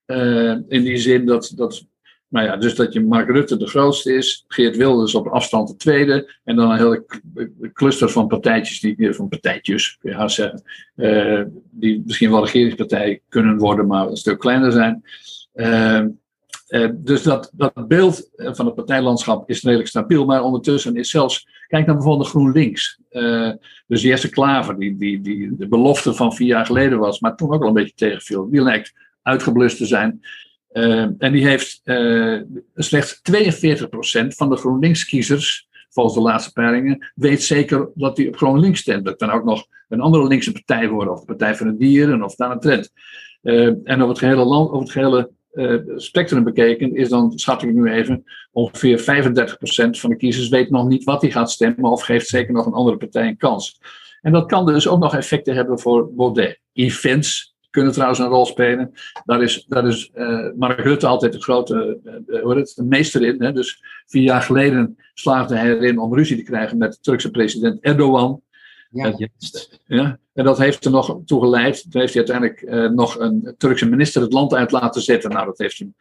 [0.06, 1.86] Uh, in die zin dat, dat
[2.30, 5.76] nou ja, dus dat je Mark Rutte de grootste is, Geert Wilders op afstand de
[5.76, 7.06] tweede, en dan een hele
[7.74, 10.64] cluster van partijtjes, die, van partijtjes, kun
[10.96, 15.04] uh, die misschien wel regeringspartij kunnen worden, maar een stuk kleiner zijn.
[15.54, 16.02] Uh,
[16.70, 21.48] uh, dus dat, dat beeld van het partijlandschap is redelijk stabiel, maar ondertussen is zelfs,
[21.68, 23.00] kijk naar bijvoorbeeld GroenLinks.
[23.88, 27.54] Dus Jesse Klaver, die, die, die de belofte van vier jaar geleden was, maar toen
[27.54, 30.22] ook al een beetje tegenviel, die lijkt uitgeblust te zijn.
[30.72, 32.42] Uh, en die heeft uh,
[32.76, 38.80] slechts 42% van de GroenLinks-kiezers, volgens de laatste peilingen, weet zeker dat hij op GroenLinks
[38.80, 39.06] stemt.
[39.06, 42.24] Dat kan ook nog een andere linkse partij worden, of de Partij van de Dieren,
[42.24, 42.92] of daar een trend.
[43.42, 45.32] En over het gehele land, over het gehele
[45.96, 49.04] spectrum bekeken, is dan, schat ik nu even, ongeveer 35%
[49.90, 52.74] van de kiezers weet nog niet wat hij gaat stemmen, of geeft zeker nog een
[52.74, 53.80] andere partij een kans.
[54.22, 56.60] En dat kan dus ook nog effecten hebben voor Baudet.
[56.74, 58.94] Events kunnen trouwens een rol spelen.
[59.26, 63.44] Daar is, daar is uh, Mark Rutte altijd de grote uh, het, de meester in.
[63.44, 63.52] Hè?
[63.52, 67.80] Dus vier jaar geleden slaagde hij erin om ruzie te krijgen met de Turkse president
[67.82, 68.42] Erdogan.
[68.92, 69.14] Ja.
[69.86, 71.92] Ja, en dat heeft er nog toe geleid.
[71.92, 75.30] Toen heeft hij uiteindelijk uh, nog een Turkse minister het land uit laten zetten.
[75.30, 75.96] Nou, dat heeft hem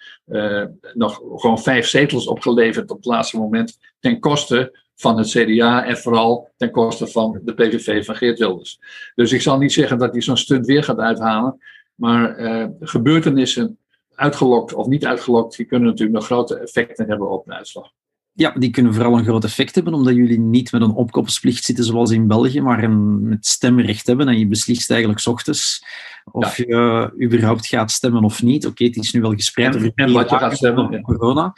[0.94, 3.78] nog gewoon vijf zetels opgeleverd op het laatste moment.
[4.00, 8.80] Ten koste van het CDA en vooral ten koste van de PVV van Geert Wilders.
[9.14, 11.58] Dus ik zal niet zeggen dat hij zo'n stunt weer gaat uithalen,
[11.94, 13.78] maar uh, gebeurtenissen,
[14.14, 17.90] uitgelokt of niet uitgelokt, die kunnen natuurlijk nog grote effecten hebben op de uitslag.
[18.32, 21.84] Ja, die kunnen vooral een groot effect hebben, omdat jullie niet met een opkoppelsplicht zitten
[21.84, 25.84] zoals in België, maar een, met stemrecht hebben en je beslist eigenlijk s ochtends
[26.32, 26.64] of ja.
[26.66, 28.64] je uh, überhaupt gaat stemmen of niet.
[28.64, 31.00] Oké, okay, het is nu wel gespreid over en wat je gaat stemmen.
[31.00, 31.52] corona.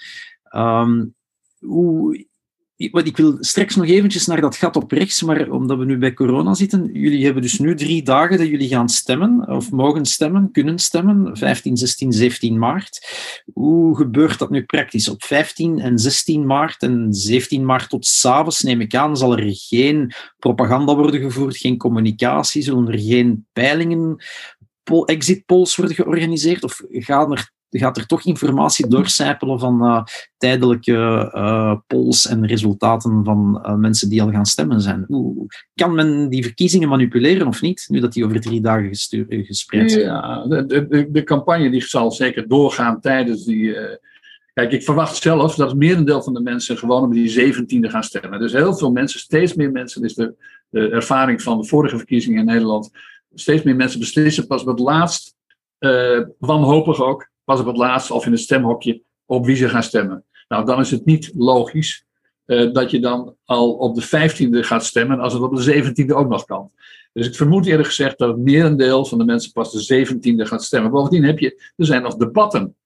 [0.55, 1.14] Um,
[1.59, 2.29] hoe,
[2.81, 6.14] ik wil straks nog eventjes naar dat gat op rechts, maar omdat we nu bij
[6.14, 10.51] corona zitten, jullie hebben dus nu drie dagen dat jullie gaan stemmen, of mogen stemmen,
[10.53, 13.07] kunnen stemmen, 15, 16, 17 maart.
[13.53, 15.09] Hoe gebeurt dat nu praktisch?
[15.09, 19.51] Op 15 en 16 maart en 17 maart tot s'avonds, neem ik aan, zal er
[19.53, 24.25] geen propaganda worden gevoerd, geen communicatie, zullen er geen peilingen,
[25.05, 30.02] exit polls worden georganiseerd, of gaan er gaat er toch informatie doorcijpelen van uh,
[30.37, 35.04] tijdelijke uh, polls en resultaten van uh, mensen die al gaan stemmen zijn.
[35.09, 38.88] Hoe kan men die verkiezingen manipuleren of niet, nu dat die over drie dagen
[39.28, 40.04] gespreid zijn?
[40.04, 43.76] Ja, de, de, de, campagne die zal zeker doorgaan tijdens die.
[44.52, 48.02] Kijk, ik verwacht zelf dat het merendeel van de mensen gewoon op die 17e gaan
[48.02, 48.40] stemmen.
[48.40, 50.35] Dus heel veel mensen, steeds meer mensen, is de,
[50.68, 52.90] de ervaring van de vorige verkiezingen in Nederland.
[53.35, 55.35] Steeds meer mensen beslissen pas het laatst,
[56.38, 60.25] wanhopig ook, pas op het laatst of in het stemhokje op wie ze gaan stemmen.
[60.49, 62.05] Nou, dan is het niet logisch
[62.73, 66.29] dat je dan al op de 15e gaat stemmen als het op de 17e ook
[66.29, 66.71] nog kan.
[67.13, 70.65] Dus ik vermoed eerlijk gezegd dat het merendeel van de mensen pas de 17e gaat
[70.65, 70.91] stemmen.
[70.91, 72.77] Bovendien heb je, er zijn nog debatten.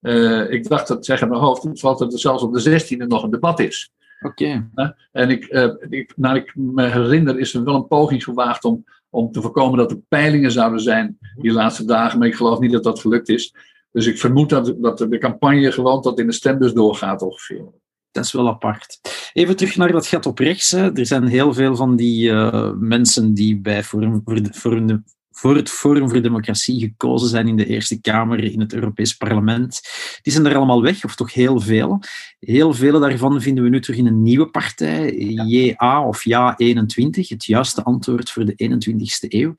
[0.00, 3.22] Uh, ik dacht dat, zeg in mijn hoofd, dat er zelfs op de 16e nog
[3.22, 3.92] een debat is.
[4.20, 4.70] Oké.
[5.12, 8.84] en ik, uh, ik, naar ik me herinner, is er wel een poging gewaagd om,
[9.10, 12.72] om te voorkomen dat er peilingen zouden zijn die laatste dagen, maar ik geloof niet
[12.72, 13.54] dat dat gelukt is.
[13.94, 17.64] Dus ik vermoed dat, dat de campagne gewoon tot in de stembus doorgaat ongeveer.
[18.10, 19.00] Dat is wel apart.
[19.32, 20.70] Even terug naar dat gat op rechts.
[20.70, 20.92] Hè.
[20.98, 24.20] Er zijn heel veel van die uh, mensen die bij voor,
[24.52, 25.02] voor, de,
[25.44, 29.80] voor het Forum voor Democratie gekozen zijn in de Eerste Kamer, in het Europees Parlement.
[30.22, 32.00] Die zijn er allemaal weg, of toch heel veel.
[32.40, 35.14] Heel vele daarvan vinden we nu terug in een nieuwe partij,
[35.46, 39.54] JA of JA21, het juiste antwoord voor de 21ste eeuw.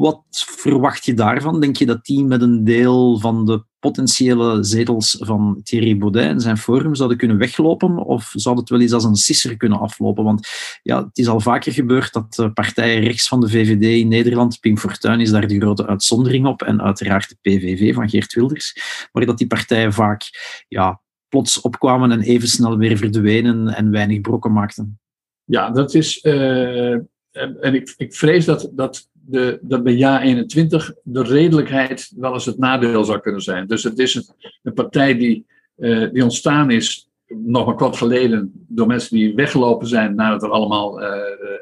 [0.00, 1.60] Wat verwacht je daarvan?
[1.60, 6.40] Denk je dat die met een deel van de potentiële zetels van Thierry Baudet en
[6.40, 7.96] zijn forum zouden kunnen weglopen?
[7.98, 10.24] Of zou het wel eens als een sisser kunnen aflopen?
[10.24, 10.48] Want
[10.82, 14.78] ja, het is al vaker gebeurd dat partijen rechts van de VVD in Nederland, Pim
[14.78, 18.76] Fortuyn is daar de grote uitzondering op, en uiteraard de PVV van Geert Wilders,
[19.12, 20.22] maar dat die partijen vaak
[20.68, 25.00] ja, plots opkwamen en even snel weer verdwenen en weinig brokken maakten.
[25.44, 26.24] Ja, dat is.
[26.24, 26.98] Uh,
[27.32, 32.44] en ik, ik vrees dat, dat de, dat bij jaar 21 de redelijkheid wel eens
[32.44, 33.66] het nadeel zou kunnen zijn.
[33.66, 34.24] Dus het is een,
[34.62, 39.86] een partij die, uh, die ontstaan is nog een kort geleden door mensen die weggelopen
[39.86, 41.08] zijn nadat er allemaal uh,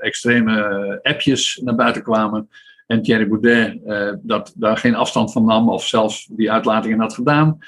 [0.00, 2.48] extreme appjes naar buiten kwamen.
[2.86, 3.78] En Thierry Boudet
[4.22, 7.58] dat, daar geen afstand van nam of zelfs die uitlatingen had gedaan.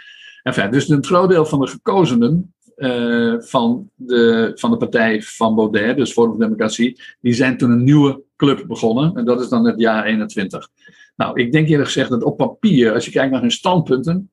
[0.42, 5.54] Enfin, dus een groot deel van de gekozenen uh, van, de, van de partij van
[5.54, 9.16] Baudet, dus Forum voor Democratie, die zijn toen een nieuwe club begonnen.
[9.16, 10.68] En dat is dan het jaar 21.
[11.16, 14.30] Nou, ik denk eerlijk gezegd dat op papier, als je kijkt naar hun standpunten,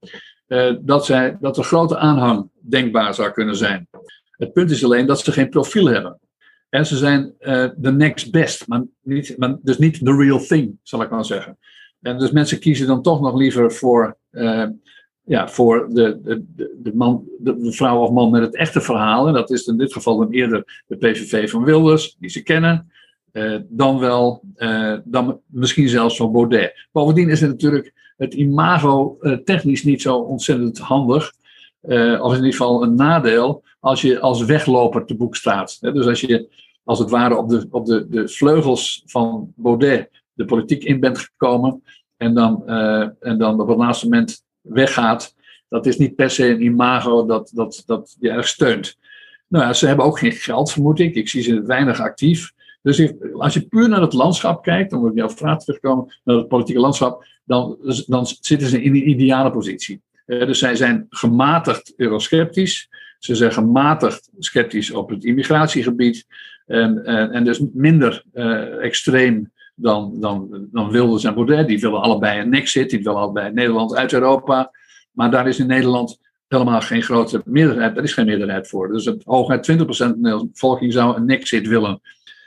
[0.47, 3.87] uh, dat, zij, dat er grote aanhang denkbaar zou kunnen zijn.
[4.31, 6.19] Het punt is alleen dat ze geen profiel hebben.
[6.69, 10.79] En ze zijn uh, the next best, maar, niet, maar dus niet the real thing,
[10.83, 11.57] zal ik maar zeggen.
[12.01, 14.17] En dus mensen kiezen dan toch nog liever voor
[15.29, 16.45] ja, voor de, de,
[16.77, 19.27] de, man, de, vrouw of man met het echte verhaal.
[19.27, 22.91] En dat is in dit geval dan eerder de PVV van Wilders, die ze kennen.
[23.33, 26.87] Uh, dan wel, uh, dan misschien zelfs van Baudet.
[26.91, 31.33] Bovendien is het natuurlijk het imago uh, technisch niet zo ontzettend handig.
[32.21, 35.77] of in ieder geval een nadeel als je als wegloper te boek staat.
[35.81, 36.49] Dus als je
[36.83, 41.17] als het ware op de, op de, de vleugels van Baudet de politiek in bent
[41.17, 41.83] gekomen.
[42.17, 42.67] En dan,
[43.19, 45.35] en dan op het laatste moment weggaat,
[45.69, 48.97] dat is niet per se een imago dat, dat, dat je erg steunt.
[49.47, 51.15] Nou ja, ze hebben ook geen geld, vermoed ik.
[51.15, 52.51] Ik zie ze weinig actief.
[52.81, 56.35] Dus als je puur naar het landschap kijkt, om op jouw vraag terug te naar
[56.35, 57.77] het politieke landschap, dan,
[58.07, 60.01] dan zitten ze in die ideale positie.
[60.25, 62.89] Uh, dus zij zijn gematigd eurosceptisch.
[63.19, 66.25] Ze zijn gematigd sceptisch op het immigratiegebied.
[66.65, 69.51] En, en, en dus minder uh, extreem
[69.81, 71.67] dan, dan, dan Wilders en Baudet.
[71.67, 74.71] Die willen allebei een exit, die willen allebei Nederland uit Europa.
[75.11, 78.87] Maar daar is in Nederland helemaal geen grote meerderheid, daar is geen meerderheid voor.
[78.87, 82.01] Dus het hooguit 20% van de bevolking zou een exit willen.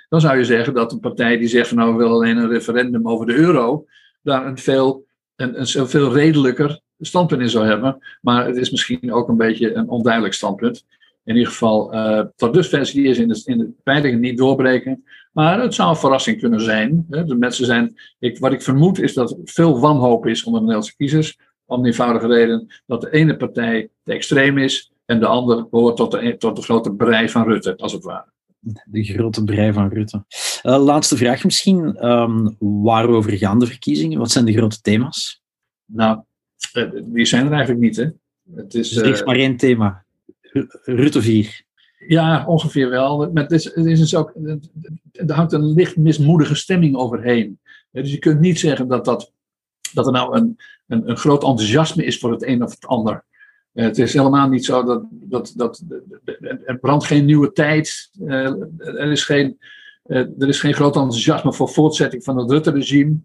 [0.08, 3.08] Dan zou je zeggen dat een partij die zegt nou we willen alleen een referendum
[3.08, 3.86] over de euro,
[4.22, 5.04] daar een veel,
[5.36, 7.98] een, een veel redelijker standpunt in zou hebben.
[8.20, 10.84] Maar het is misschien ook een beetje een onduidelijk standpunt.
[11.24, 15.04] In ieder geval, uh, tot dusver in de, in de peilingen niet doorbreken.
[15.32, 17.06] Maar het zou een verrassing kunnen zijn.
[17.10, 17.24] Hè.
[17.24, 20.66] De mensen zijn, ik, wat ik vermoed is dat er veel wanhoop is onder de
[20.66, 21.38] Nederlandse kiezers.
[21.64, 25.96] Om de eenvoudige reden dat de ene partij te extreem is en de andere behoort
[25.96, 28.30] tot de, tot de grote brei van Rutte, als het ware.
[28.84, 30.24] De grote brei van Rutte.
[30.62, 32.08] Uh, laatste vraag misschien.
[32.08, 34.18] Um, waarover gaan de verkiezingen?
[34.18, 35.42] Wat zijn de grote thema's?
[35.84, 36.20] Nou,
[36.72, 37.96] uh, die zijn er eigenlijk niet.
[37.96, 38.06] Hè.
[38.54, 40.04] Het is, dus er is uh, maar één thema.
[40.84, 41.64] Rutte 4.
[42.06, 43.30] Ja, ongeveer wel.
[43.32, 44.34] Maar is, het is dus ook,
[45.12, 47.58] er hangt een licht mismoedige stemming overheen.
[47.90, 49.32] Dus je kunt niet zeggen dat, dat,
[49.92, 53.24] dat er nou een, een, een groot enthousiasme is voor het een of het ander.
[53.72, 55.82] Het is helemaal niet zo dat, dat, dat
[56.64, 58.10] er brandt geen nieuwe tijd.
[58.26, 59.58] Eh, er is geen,
[60.02, 63.16] eh, er is geen groot enthousiasme voor voortzetting van het Rutte-regime.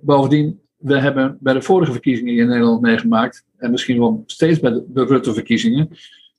[0.00, 4.70] Bovendien, we hebben bij de vorige verkiezingen in Nederland meegemaakt, en misschien wel steeds bij
[4.88, 5.88] de Rutte-verkiezingen,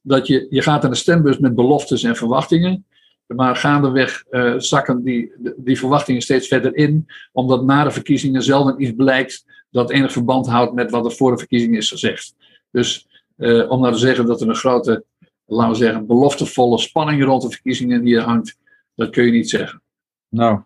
[0.01, 2.85] dat je, je gaat naar de stembus met beloftes en verwachtingen.
[3.27, 8.81] Maar gaandeweg uh, zakken die, die verwachtingen steeds verder in, omdat na de verkiezingen zelden
[8.81, 12.35] iets blijkt dat enig verband houdt met wat er voor de verkiezingen is gezegd.
[12.71, 15.03] Dus uh, om nou te zeggen dat er een grote,
[15.45, 18.57] laten we zeggen, beloftevolle spanning rond de verkiezingen hier hangt,
[18.95, 19.81] dat kun je niet zeggen.
[20.29, 20.61] Nou,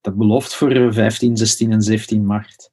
[0.00, 2.70] dat belooft voor 15, 16 en 17 maart.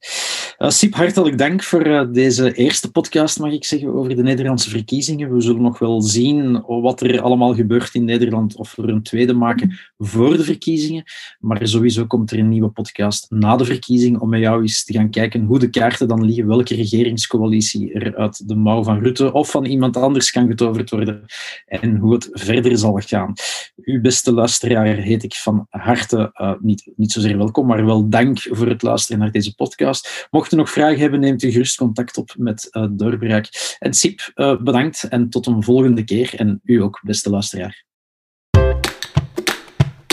[0.64, 4.70] Uh, Sip, hartelijk dank voor uh, deze eerste podcast, mag ik zeggen, over de Nederlandse
[4.70, 5.34] verkiezingen.
[5.34, 9.04] We zullen nog wel zien wat er allemaal gebeurt in Nederland, of we er een
[9.04, 11.04] tweede maken voor de verkiezingen.
[11.40, 14.94] Maar sowieso komt er een nieuwe podcast na de verkiezing om met jou eens te
[14.94, 19.34] gaan kijken hoe de kaarten dan liggen, welke regeringscoalitie er uit de mouw van Rutte
[19.34, 21.26] of van iemand anders kan getoverd worden
[21.66, 23.34] en hoe het verder zal gaan.
[23.76, 28.40] Uw beste luisteraar heet ik van harte uh, niet, niet zozeer welkom, maar wel dank
[28.40, 30.28] voor het luisteren naar deze podcast.
[30.32, 33.76] Mocht u nog vragen hebben, neemt u gerust contact op met uh, Doorbraak.
[33.80, 36.34] En Sip, uh, bedankt en tot een volgende keer.
[36.36, 37.86] En u ook, beste luisteraar.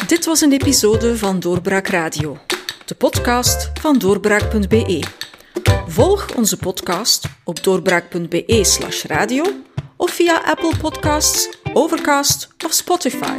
[0.07, 2.39] Dit was een episode van Doorbraak Radio,
[2.85, 5.03] de podcast van doorbraak.be.
[5.87, 9.45] Volg onze podcast op doorbraak.be/slash radio
[9.97, 13.39] of via Apple Podcasts, Overcast of Spotify.